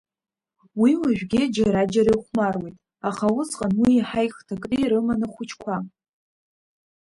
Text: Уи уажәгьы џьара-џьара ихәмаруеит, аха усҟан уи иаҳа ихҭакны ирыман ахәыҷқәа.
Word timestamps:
Уи 0.81 0.91
уажәгьы 1.01 1.41
џьара-џьара 1.55 2.13
ихәмаруеит, 2.17 2.75
аха 3.09 3.25
усҟан 3.39 3.73
уи 3.81 3.91
иаҳа 3.95 4.21
ихҭакны 4.27 4.75
ирыман 4.79 5.21
ахәыҷқәа. 5.27 5.75